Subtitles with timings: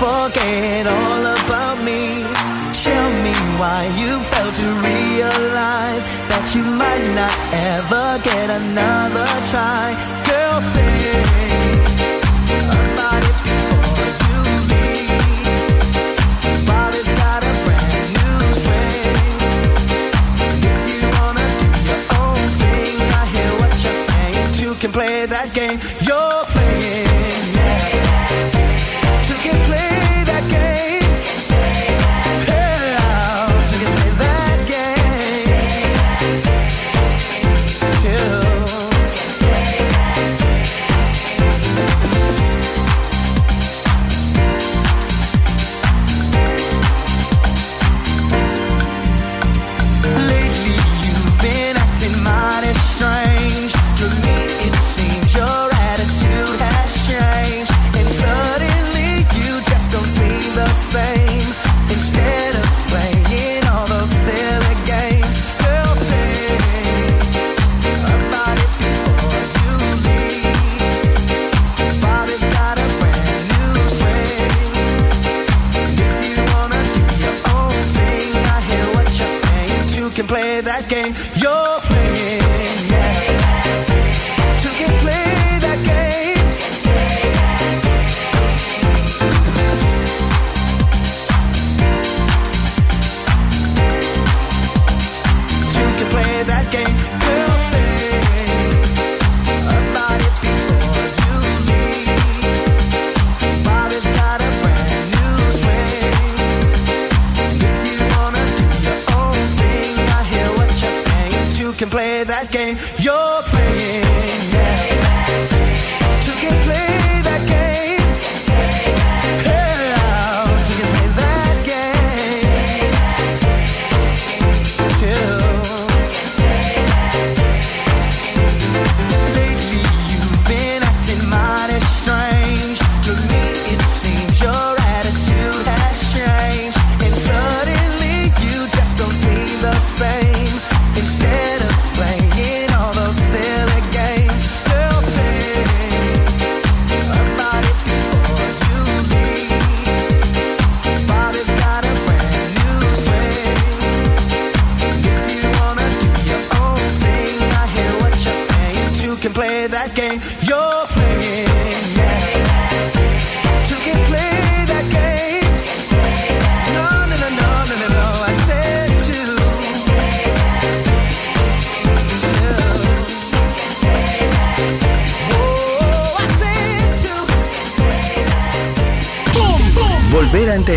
[0.00, 2.24] forget all about me.
[2.84, 7.36] Tell me why you failed to realize that you might not
[7.72, 9.84] ever get another try.
[10.28, 11.18] Girl, think you.
[16.70, 18.36] Body's got a brand new.
[20.72, 24.48] If you wanna do your own thing, I hear what you're saying.
[24.64, 25.69] You can play that game.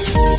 [0.00, 0.38] Thank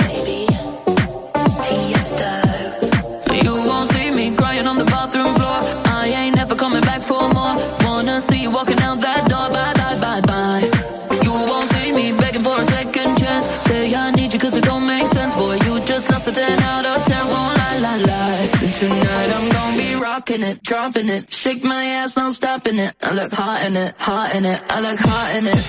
[20.51, 21.31] it, dropping it.
[21.31, 22.93] Shake my ass, I'm stopping it.
[23.01, 24.61] I look hot in it, hot in it.
[24.69, 25.61] I look hot in it.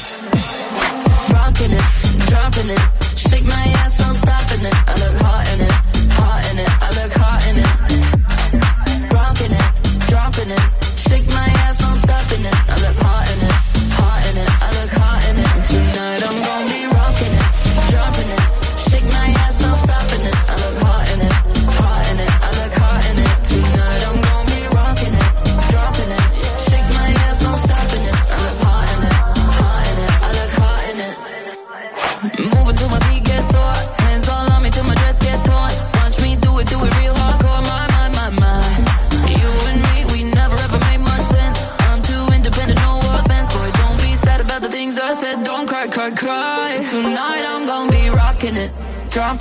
[1.33, 1.87] Rocking it,
[2.31, 2.83] dropping it.
[3.17, 4.77] Shake my ass, I'm stopping it.
[4.91, 5.75] I look hot in it,
[6.19, 6.71] hot in it.
[6.87, 7.71] I look hot in it.
[9.17, 9.69] Rocking it,
[10.11, 10.65] dropping it.
[11.05, 12.57] Shake my ass, I'm stopping it.
[12.73, 13.57] I look hot in it,
[13.99, 14.51] hot in it.
[14.67, 15.02] I look hot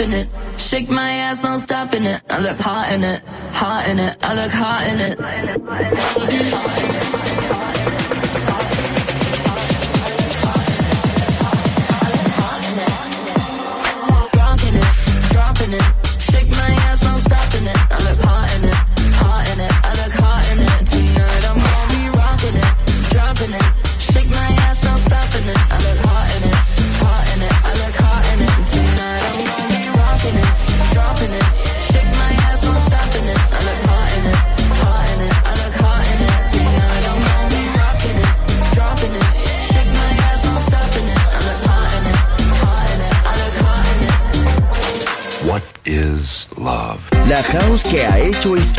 [0.02, 0.28] in it.
[0.58, 2.22] Shake my ass, no stopping it.
[2.30, 4.18] I look hot in it, hot in it.
[4.22, 5.18] I look hot in it.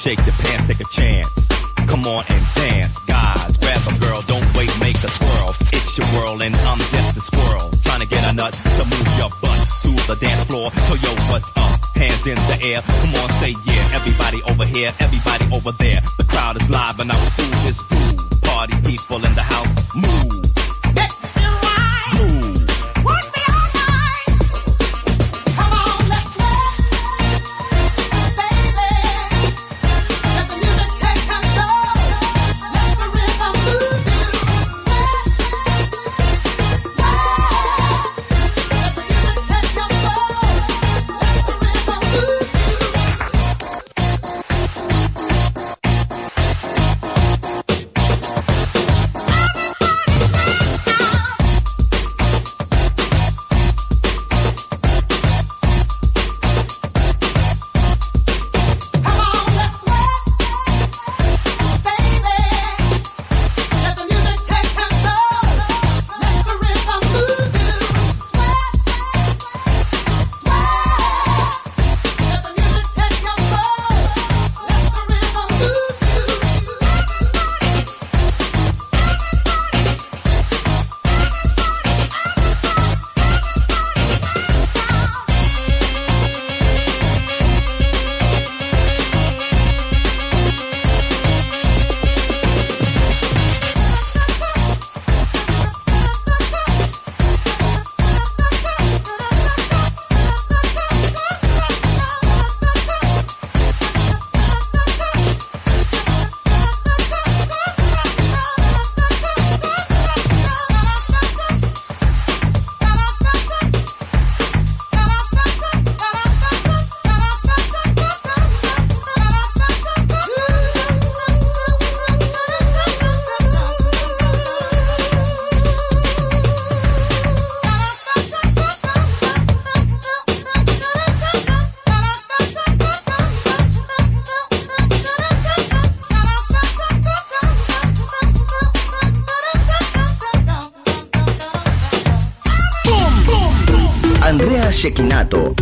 [0.00, 0.59] shake the pan.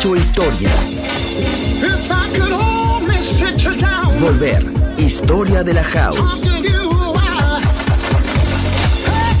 [0.00, 0.70] Hecho historia.
[4.18, 4.64] Volver.
[4.96, 6.40] Historia de la house.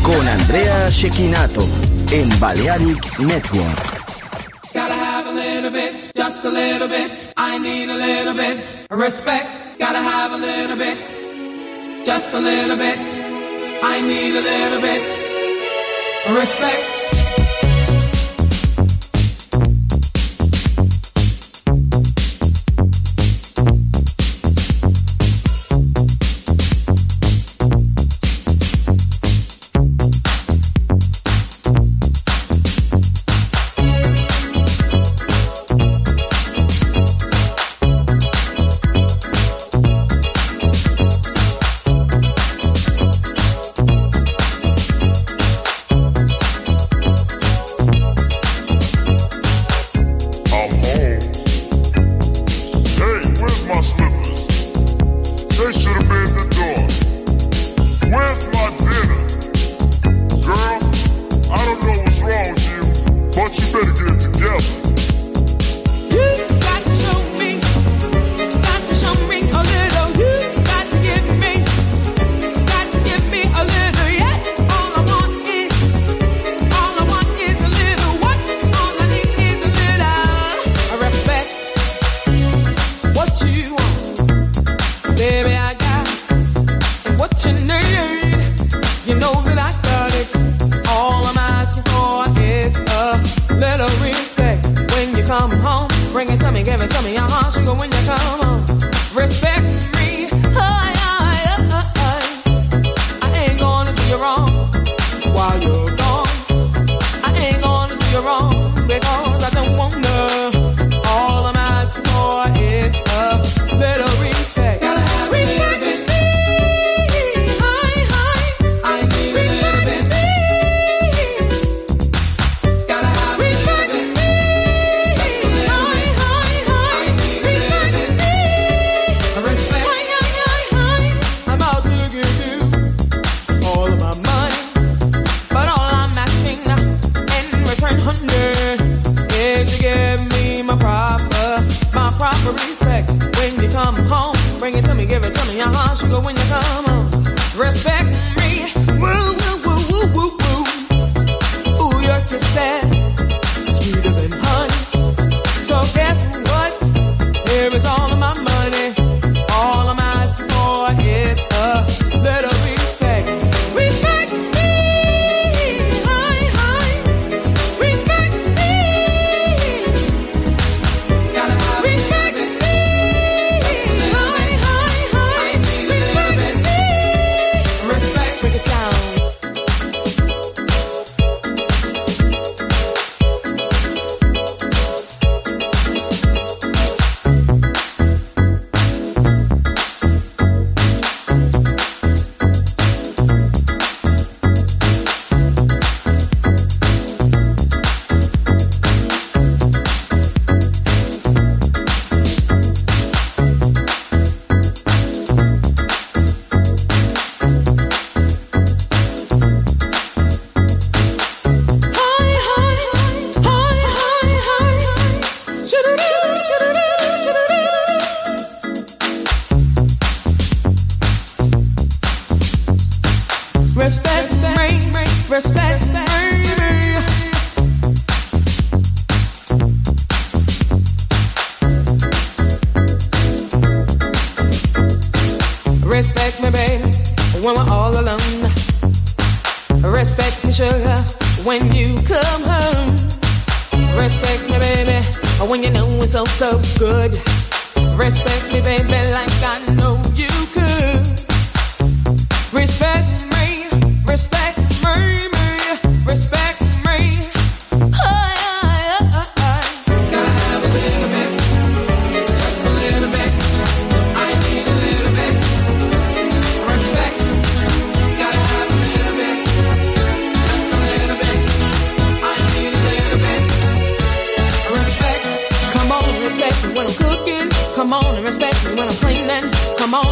[0.02, 1.66] Con Andrea Shekinato
[2.12, 4.00] en Balearic Network.
[4.74, 7.10] Gotta have a little bit, just a little bit.
[7.36, 9.78] I need a little bit respect.
[9.78, 10.98] Gotta have a little bit,
[12.04, 12.98] just a little bit.
[13.82, 15.00] I need a little bit
[16.38, 16.99] respect.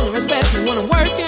[0.08, 1.27] and respect when I'm working.